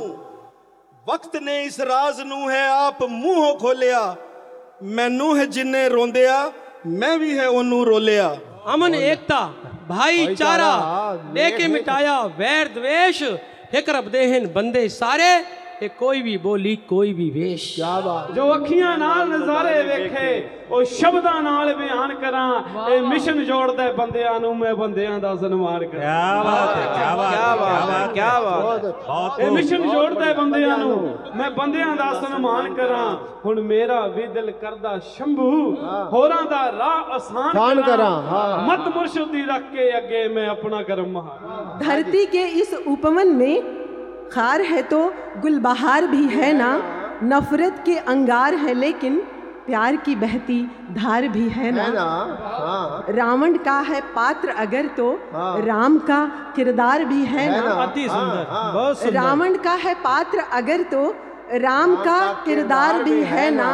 [1.06, 4.02] ਵਕਤ ਨੇ ਇਸ ਰਾਜ਼ ਨੂੰ ਹੈ ਆਪ ਮੂੰਹੋਂ ਖੋਲਿਆ
[4.96, 6.40] ਮੈਨੂੰ ਹੈ ਜਿੰਨੇ ਰੋਂਦਿਆ
[6.88, 9.38] ਮੈਂ ਵੀ ਹੈ ਉਹਨੂੰ ਰੋਲਿਆ अमन एकता
[9.91, 10.73] भाईचारा
[11.35, 13.21] लेके मिटाया वैर द्वेष
[13.73, 15.31] हे रब दे हैं बंदे सारे।
[15.82, 20.28] ਇਹ ਕੋਈ ਵੀ ਬੋਲੀ ਕੋਈ ਵੀ ਵੇਸ਼ ਕੀ ਬਾਤ ਜੋ ਅੱਖੀਆਂ ਨਾਲ ਨਜ਼ਾਰੇ ਵੇਖੇ
[20.70, 25.84] ਉਹ ਸ਼ਬਦਾਂ ਨਾਲ ਬਿਆਨ ਕਰਾਂ ਇਹ ਮਿਸ਼ਨ ਜੋੜਦਾ ਹੈ ਬੰਦਿਆਂ ਨੂੰ ਮੈਂ ਬੰਦਿਆਂ ਦਾ ਸਨਮਾਨ
[25.86, 26.00] ਕਰਾਂ
[26.34, 27.34] ਕੀ ਬਾਤ ਹੈ ਕੀ ਬਾਤ
[27.90, 30.98] ਹੈ ਕੀ ਬਾਤ ਹੈ ਬਹੁਤ ਇਹ ਮਿਸ਼ਨ ਜੋੜਦਾ ਹੈ ਬੰਦਿਆਂ ਨੂੰ
[31.36, 33.06] ਮੈਂ ਬੰਦਿਆਂ ਦਾ ਸਨਮਾਨ ਕਰਾਂ
[33.44, 35.50] ਹੁਣ ਮੇਰਾ ਵੀ ਦਿਲ ਕਰਦਾ ਸ਼ੰਭੂ
[36.12, 40.82] ਹੋਰਾਂ ਦਾ ਰਾਹ ਆਸਾਨ ਆਸਾਨ ਕਰਾਂ, ਹਾਂ। ਮਤ ਮੁਰਸ਼ਦ ਦੀ ਰੱਖ ਕੇ ਅੱਗੇ ਮੈਂ ਆਪਣਾ
[40.82, 43.62] ਕਰਮ ਮਹਾਨ धरती के इस उपवन में
[44.33, 44.99] खार है तो
[45.41, 46.71] गुलबहार भी है ना?
[47.23, 49.17] नफरत के अंगार है लेकिन
[49.65, 50.59] प्यार की बहती
[50.93, 52.03] धार भी है ना, ना?
[52.59, 56.23] हाँ। रावण का है पात्र अगर तो हाँ। राम का
[56.55, 61.03] किरदार भी है, ना, अति सुंदर बहुत सुंदर। रावण का है पात्र अगर तो
[61.61, 63.69] राम का किरदार भी है ना?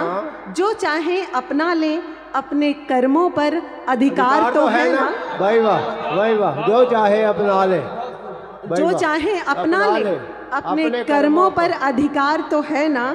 [0.57, 1.95] जो चाहे अपना ले
[2.35, 5.09] अपने कर्मों पर अधिकार तो है ना?
[5.39, 5.79] भाई वाह
[6.15, 7.81] भाई वाह। जो चाहे अपना ले।
[8.75, 10.17] जो चाहे अपना ले।
[10.53, 13.11] अपने कर्मों पर अधिकार तो है ना?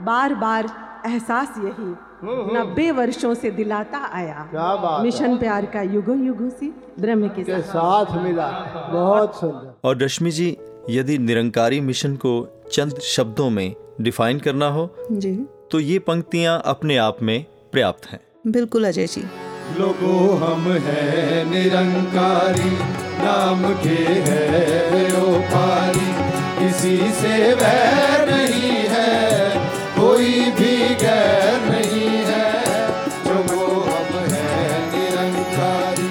[0.00, 0.66] बार बार
[1.06, 6.48] एहसास यही। नब्बे वर्षों से दिलाता आया। क्या बात है। मिशन प्यार का युगों युगों
[6.50, 8.48] से ब्रह्म के के साथ। साथ मिला।
[8.92, 10.56] बहुत सुंदर। और रश्मि जी
[10.90, 15.34] यदि निरंकारी मिशन को चंद शब्दों में डिफाइन करना हो जी।
[15.70, 19.22] तो ये पंक्तियाँ अपने आप में पर्याप्त हैं। बिल्कुल अजय जी।
[19.78, 22.70] लोगो हम है निरंकारी
[23.24, 23.96] नाम के
[24.28, 26.15] है ओ पारी
[26.66, 29.50] किसी से वैर नहीं है
[29.98, 32.48] कोई भी गैर नहीं है।
[33.24, 36.08] जो वो हम है निरंकारी।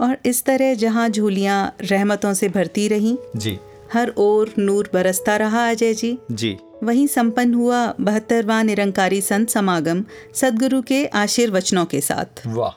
[0.00, 3.58] और इस तरह जहाँ झूलियाँ रहमतों से भरती रहीं जी।
[3.92, 10.04] हर ओर नूर बरसता रहा अजय जी। जी। वहीं संपन्न हुआ बहत्तरवा निरंकारी संत समागम
[10.34, 12.72] सदगुरु के आशीर्वचनों के साथ। वाह।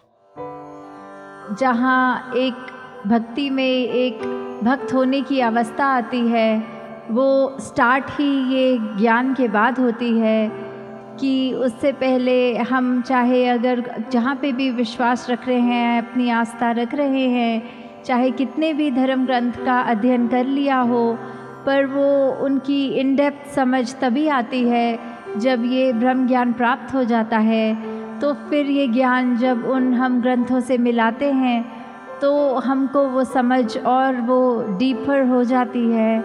[1.55, 4.21] जहाँ एक भक्ति में एक
[4.63, 6.63] भक्त होने की अवस्था आती है,
[7.11, 10.51] वो स्टार्ट ही ये ज्ञान के बाद होती है
[11.19, 16.71] कि उससे पहले हम चाहे अगर जहाँ पे भी विश्वास रख रहे हैं, अपनी आस्था
[16.71, 17.63] रख रहे हैं,
[18.05, 21.17] चाहे कितने भी धर्म ग्रंथ का अध्ययन कर लिया हो,
[21.65, 24.99] पर वो उनकी इन डेप्थ समझ तभी आती है
[25.37, 27.75] जब ये ब्रह्म ज्ञान प्राप्त हो जाता है।
[28.19, 31.78] तो फिर ये ज्ञान जब उन हम ग्रंथों से मिलाते हैं
[32.21, 34.39] तो हमको वो समझ और वो
[34.77, 36.23] डीपर हो जाती है।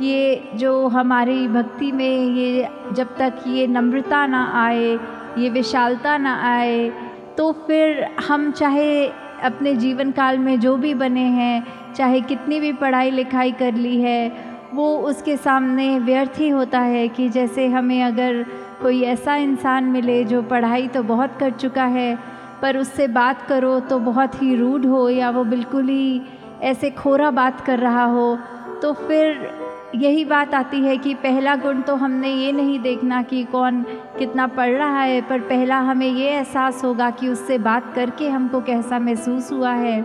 [0.00, 4.98] ये जो हमारी भक्ति में ये जब तक ये नम्रता ना आए,
[5.38, 6.88] ये विशालता ना आए
[7.36, 9.06] तो फिर हम चाहे
[9.42, 14.00] अपने जीवन काल में जो भी बने हैं, चाहे कितनी भी पढ़ाई लिखाई कर ली
[14.00, 14.32] है,
[14.74, 18.44] वो उसके सामने व्यर्थ ही होता है कि जैसे हमें अगर
[18.82, 22.16] कोई ऐसा इंसान मिले जो पढ़ाई तो बहुत कर चुका है
[22.62, 26.22] पर उससे बात करो तो बहुत ही रूड हो या वो बिल्कुल ही
[26.62, 28.36] ऐसे खोरा बात कर रहा हो।
[28.82, 29.50] तो फिर
[29.94, 33.82] यही बात आती है कि पहला गुण तो हमने ये नहीं देखना कि कौन
[34.18, 38.60] कितना पढ़ रहा है, पर पहला हमें ये एहसास होगा कि उससे बात करके हमको
[38.60, 40.02] कैसा महसूस हुआ है।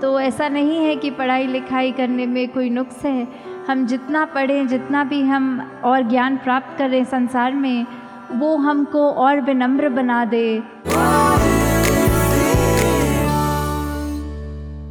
[0.00, 3.28] तो ऐसा नहीं है कि पढ़ाई लिखाई करने में कोई नुक्स है।
[3.68, 7.86] हम जितना पढ़ें, जितना भी हम और ज्ञान प्राप्त करें संसार में,
[8.32, 10.62] वो हमको और विनम्र बना दे।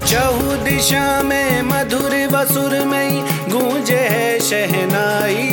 [0.09, 3.09] चहु दिशा में मधुर वसुर में
[3.49, 5.47] गूंजे है शहनाई।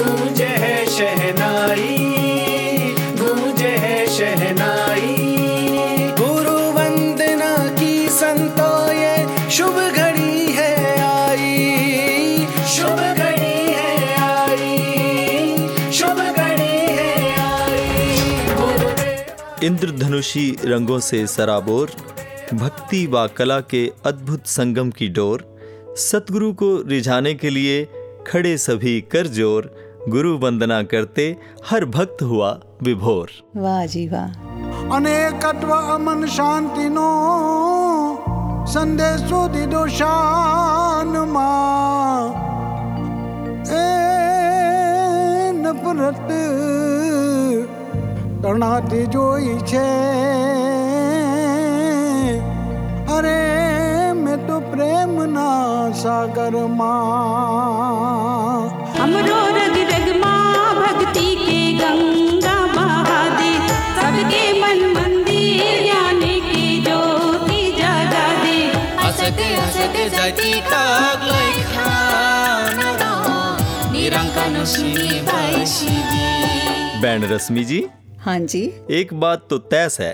[0.00, 1.96] गूंजे है शहनाई,
[3.20, 5.16] गूंजे है शहनाई।
[6.20, 10.70] गुरु वंदना की संतो ये शुभ घड़ी है
[11.00, 13.92] आई। शुभ घड़ी है
[14.30, 14.72] आई,
[15.92, 17.12] शुभ घड़ी है
[17.50, 18.06] आई।
[19.66, 21.96] इंद्रधनुषी रंगों से सराबोर
[22.52, 25.42] भक्ति व कला के अद्भुत संगम की डोर
[25.98, 27.84] सतगुरु को रिझाने के लिए
[28.26, 29.70] खड़े सभी कर ज़ोर
[30.08, 31.24] गुरु वंदना करते
[31.70, 32.50] हर भक्त हुआ
[32.82, 37.10] विभोर। वाह जी वाह। अनेक अमन शांति नो
[38.72, 39.20] संदेश
[39.54, 41.16] दिदो शान
[43.74, 46.28] एन पुरत
[49.12, 50.93] जोई छे।
[53.14, 55.48] अरे मैं तो प्रेम ना
[56.02, 56.96] सागर माँ।
[59.58, 63.22] रग रग माँ भक्ति के गंगा बहा
[63.98, 65.82] सबके मन मंदिर
[66.84, 70.52] ज्योति जगा दे। जाती
[77.02, 77.84] बैंड रश्मि जी
[78.20, 80.12] हाँ जी। एक बात तो तय है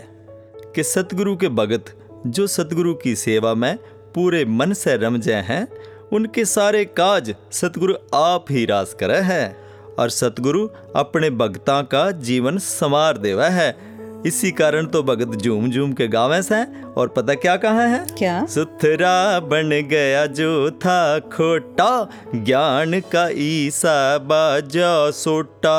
[0.75, 1.85] कि सतगुरु के भगत
[2.27, 3.79] जो सतगुरु की सेवा में
[4.15, 5.69] पूरे मन से रम जाए हैं,
[6.13, 9.57] उनके सारे काज सतगुरु आप ही रास करे हैं।
[9.99, 13.89] और सतगुरु अपने भक्ता का जीवन संवार देवा है।
[14.27, 18.07] इसी कारण तो भगत झूम झूम के गावे से और पता क्या कहा है?
[18.19, 18.47] क्या?
[18.47, 25.79] सुथरा बन गया जो था खोटा ज्ञान का ईसा बाजा सोटा।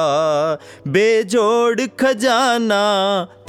[0.88, 2.84] बेजोड़ खजाना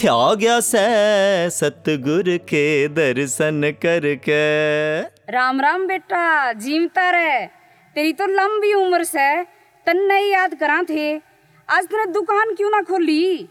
[0.01, 5.01] थ्या गया से सतगुर के दर्शन करके।
[5.33, 7.47] राम राम बेटा जीवता रहे।
[7.95, 9.43] तेरी तो लंबी उम्र से
[9.87, 11.17] तन्ने याद करा थे।
[11.69, 13.49] आज तेरा दुकान क्यों ना खोली?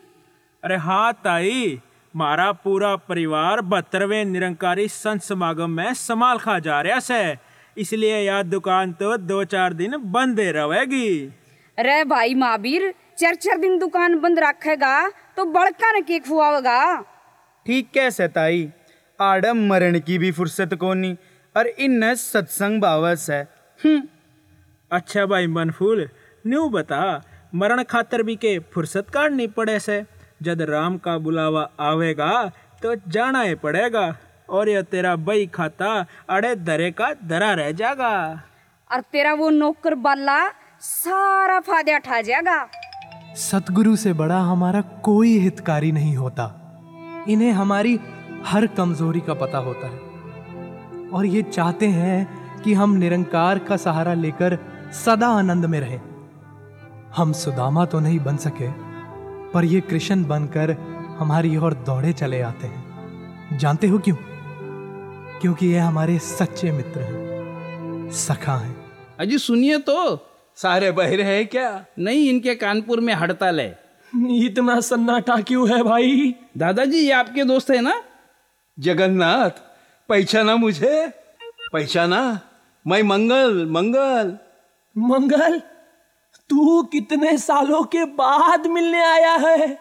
[0.64, 1.80] अरे हाँ ताई
[2.14, 7.38] मारा पूरा परिवार बहत्तरवें निरंकारी संत समागम में समाल खा जा रहा से।
[7.78, 11.10] इसलिए यह दुकान तो दो चार दिन बंद रहेगी।
[11.78, 17.02] अरे भाई महावीर चार चार दिन दुकान बंद रखेगा तो बड़का ने केक खुआवेगा
[17.66, 18.70] ठीक कैसे ताई
[19.20, 21.14] आडम मरण की भी फुर्सत कोनी
[21.56, 23.44] और इन सत्संग बावस है।
[24.92, 26.08] अच्छा भाई मनफूल
[26.48, 27.04] न्यू बता
[27.56, 30.02] मरण खातर भी के फुर्सत काटनी पड़े से?
[30.42, 32.52] जब राम का बुलावा आवेगा
[32.84, 34.16] तो जाना ही पड़ेगा
[34.50, 38.42] और यह तेरा बई खाता अड़े दरे का दरा रह जाएगा।
[38.92, 40.50] और तेरा वो नौकर बाला
[40.82, 42.68] सारा फ़ायदा उठा जाएगा।
[43.36, 46.46] सतगुरु से बड़ा हमारा कोई हितकारी नहीं होता।
[47.30, 48.00] इन्हें हमारी
[48.46, 54.14] हर कमज़ोरी का पता होता है। और ये चाहते हैं कि हम निरंकार का सहारा
[54.14, 54.58] लेकर
[55.06, 56.02] सदा आनंद में रहें।
[57.16, 58.91] हम सुदामा तो नहीं बन सके।
[59.54, 60.72] पर ये कृष्ण बनकर
[61.20, 64.16] हमारी ओर दौड़े चले आते हैं। जानते हो क्यों?
[65.40, 71.86] क्योंकि ये हमारे सच्चे मित्र हैं सखा हैं। अजी सुनिए तो। सारे बहरे हैं क्या?
[72.00, 73.80] नहीं इनके कानपुर में हड़ताल है।
[74.30, 76.36] इतना सन्नाटा क्यों है भाई?
[76.58, 78.04] दादाजी ये आपके दोस्त है ना?
[78.80, 79.50] जगन्नाथ
[80.10, 81.14] पहचाना मुझे?
[81.74, 82.40] पहचाना?
[82.88, 84.38] मैं मंगल मंगल।
[84.98, 85.62] मंगल?
[86.52, 89.78] तू कितने सालों के बाद मिलने आया है?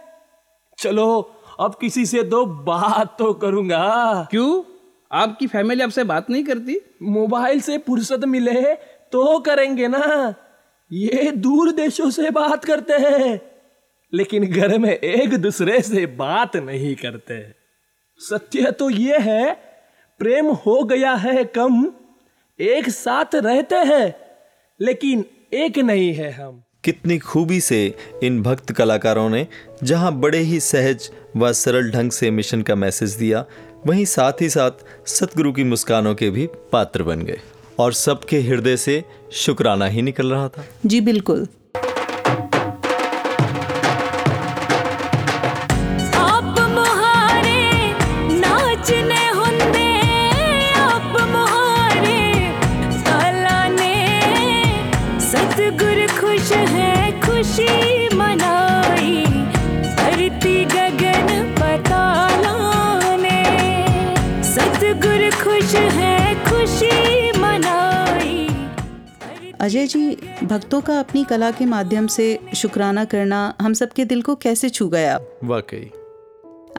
[0.79, 1.21] चलो
[1.61, 4.63] अब किसी से दो बात तो करूँगा। क्यों?
[5.11, 6.77] आपकी फैमिली आपसे बात नहीं करती?
[7.03, 8.75] मोबाइल से फुर्सत मिले
[9.13, 10.35] तो करेंगे ना।
[10.91, 13.41] ये दूर देशों से बात करते हैं
[14.13, 17.43] लेकिन घर में एक दूसरे से बात नहीं करते।
[18.21, 19.53] सत्य तो ये है
[20.21, 21.85] प्रेम हो गया है कम
[22.59, 24.15] एक साथ रहते हैं
[24.81, 25.25] लेकिन
[25.55, 29.47] एक नहीं है हम। कितनी खूबी से इन भक्त कलाकारों ने
[29.83, 33.45] जहाँ बड़े ही सहज व सरल ढंग से मिशन का मैसेज दिया
[33.87, 34.71] वहीं साथ ही साथ
[35.07, 37.39] सतगुरु की मुस्कानों के भी पात्र बन गए।
[37.79, 41.47] और सबके हृदय से शुक्राना ही निकल रहा था। जी बिल्कुल।
[69.61, 74.35] अजय जी भक्तों का अपनी कला के माध्यम से शुक्राना करना हम सबके दिल को
[74.35, 75.21] कैसे छू गया?
[75.45, 75.91] वाकई।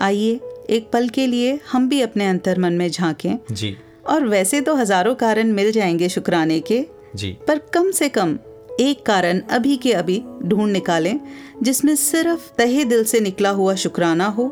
[0.01, 3.77] आइए एक पल के लिए हम भी अपने अंतर मन में झांकें। जी।
[4.07, 8.37] और वैसे तो हज़ारों कारण मिल जाएँगे शुक्राने के जी। पर कम से कम
[8.79, 11.19] एक कारण अभी के अभी ढूंढ निकालें
[11.63, 14.51] जिसमें सिर्फ़ तहे दिल से निकला हुआ शुक्राना हो।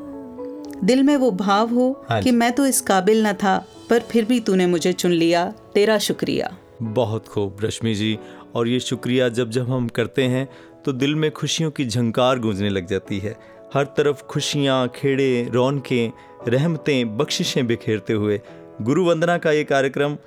[0.83, 3.57] दिल में वो भाव हो हाँ कि मैं तो इस काबिल न था
[3.89, 8.19] पर फिर भी तूने मुझे चुन लिया तेरा शुक्रिया। बहुत खूब रश्मि जी।
[8.55, 10.49] और ये शुक्रिया जब जब हम करते हैं
[10.85, 13.39] तो दिल में खुशियों की झंकार गूंजने लग जाती है।
[13.73, 16.11] हर तरफ़ खुशियाँ खेड़े रौनकें
[16.47, 18.41] रहमतें बख्शिशें बिखेरते हुए।
[18.81, 20.17] गुरु वंदना का ये कार्यक्रम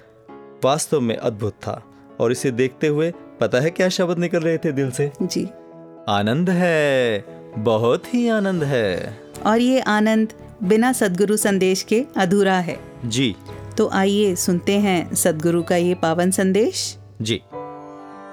[0.65, 1.85] वास्तव में अद्भुत था।
[2.21, 5.13] और इसे देखते हुए पता है क्या शब्द निकल रहे थे दिल से?
[5.23, 5.45] जी।
[6.09, 7.25] आनंद है।
[7.59, 10.33] बहुत ही आनंद है। और ये आनंद
[10.63, 13.37] बिना सदगुरु संदेश के अधूरा है। जी।
[13.79, 17.41] तो आइए सुनते हैं सदगुरु का ये पावन संदेश। जी।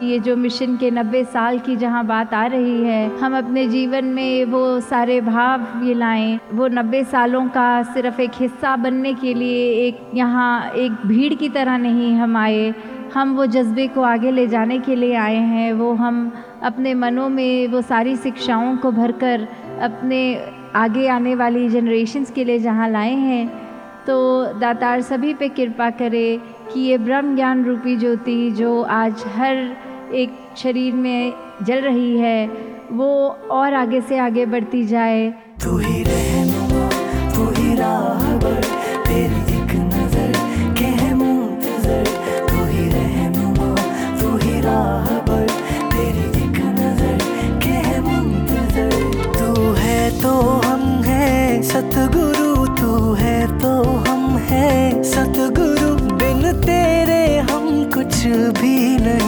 [0.03, 4.05] ये जो मिशन के 90 साल की जहाँ बात आ रही है हम अपने जीवन
[4.05, 9.33] में वो सारे भाव ये लाएँ। वो 90 सालों का सिर्फ़ एक हिस्सा बनने के
[9.33, 12.73] लिए एक यहाँ एक भीड़ की तरह नहीं हम आए।
[13.13, 16.31] हम वो जज्बे को आगे ले जाने के लिए आए हैं। वो हम
[16.63, 19.47] अपने मनों में वो सारी शिक्षाओं को भरकर
[19.81, 20.21] अपने
[20.75, 23.68] आगे आने वाली जनरेशन्स के लिए जहाँ लाए हैं।
[24.10, 26.39] तो दातार सभी पे कृपा करे
[26.72, 29.55] कि ये ब्रह्म ज्ञान रूपी ज्योति जो आज हर
[30.16, 31.34] एक शरीर में
[31.64, 32.47] जल रही है,
[32.91, 33.10] वो
[33.51, 35.30] और आगे से आगे बढ़ती जाए।
[35.64, 36.03] तू ही
[37.36, 37.76] तू ही
[39.07, 40.32] तेरी एक नज़र
[41.16, 42.03] मुंतजर।
[42.49, 43.70] तू ही रहनुमा
[44.22, 44.55] तू ही
[45.93, 48.91] तेरी एक नज़र मुंतजर।
[49.39, 50.34] तू है तो
[50.66, 53.38] हम है, सतगुरु तू है
[54.49, 58.15] है सतगुरु बिन तेरे हम कुछ
[58.59, 59.18] भी नहीं।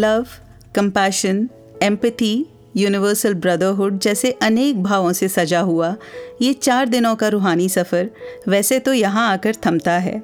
[0.00, 0.26] Love
[0.74, 1.48] compassion
[1.82, 2.34] empathy
[2.76, 5.94] universal brotherhood जैसे अनेक भावों से सजा हुआ,
[6.42, 8.08] ये चार दिनों का रूहानी सफ़र
[8.48, 10.18] वैसे तो यहाँ आकर थमता है।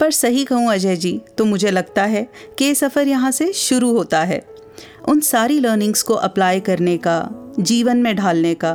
[0.00, 2.26] पर सही कहूँ अजय जी तो मुझे लगता है
[2.58, 4.42] कि ये सफ़र यहाँ से शुरू होता है।
[5.08, 8.72] उन सारी लर्निंग्स को अप्लाई करने का, जीवन में ढालने का।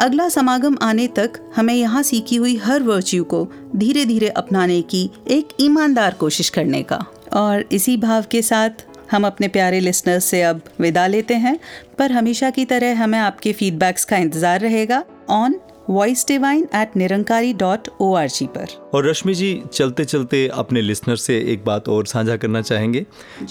[0.00, 3.46] अगला समागम आने तक हमें यहाँ सीखी हुई हर वर्च्यू को
[3.76, 9.26] धीरे धीरे अपनाने की एक ईमानदार कोशिश करने का। और इसी भाव के साथ हम
[9.26, 11.58] अपने प्यारे लिसनर्स से अब विदा लेते हैं
[11.98, 15.60] पर हमेशा की तरह हमें आपके फीडबैक्स का इंतज़ार रहेगा on
[15.90, 20.80] voice divine at Nirankari dot O R G पर। और रश्मि जी चलते चलते अपने
[20.80, 23.04] लिसनर से एक बात और साझा करना चाहेंगे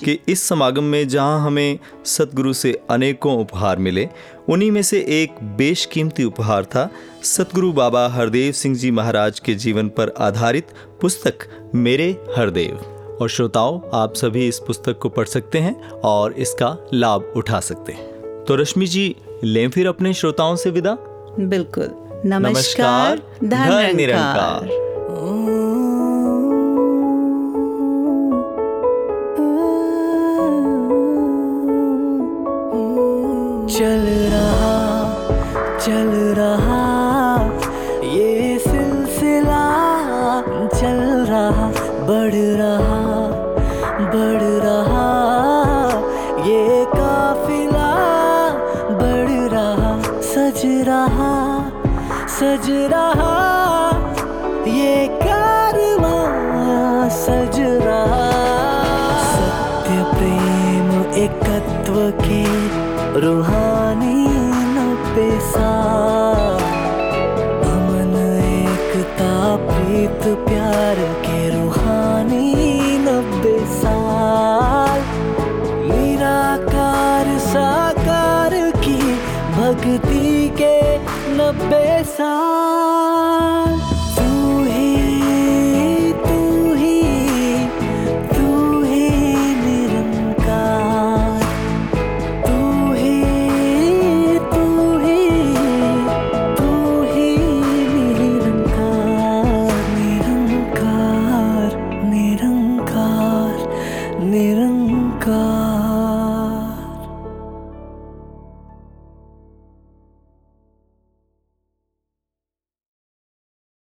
[0.04, 4.08] कि इस समागम में जहाँ हमें सतगुरु से अनेकों उपहार मिले
[4.50, 6.90] उन्हीं में से एक बेशकीमती उपहार था
[7.24, 12.80] सतगुरु बाबा हरदेव सिंह जी महाराज के जीवन पर आधारित पुस्तक मेरे हरदेव।
[13.22, 17.94] और श्रोताओं आप सभी इस पुस्तक को पढ़ सकते हैं और इसका लाभ उठा सकते
[17.94, 20.98] हैं। तो रश्मि जी लें फिर अपने श्रोताओं से विदा।
[21.40, 21.90] बिल्कुल।
[22.26, 24.68] नमस्कार धन निरंकार
[33.70, 34.78] चल रहा
[35.78, 36.81] चल रहा